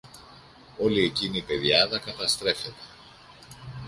[0.77, 2.73] όλη εκείνη η πεδιάδα καταστρέφεται!